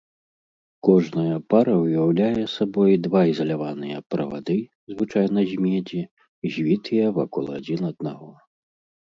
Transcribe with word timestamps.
Кожная 0.87 1.35
пара 1.53 1.75
ўяўляе 1.83 2.43
сабой 2.53 2.95
два 3.09 3.21
ізаляваныя 3.33 3.97
правады, 4.15 4.57
звычайна 4.95 5.39
з 5.51 5.61
медзі, 5.67 6.01
звітыя 6.57 7.05
вакол 7.21 7.45
адзін 7.61 7.81
аднаго. 7.93 8.29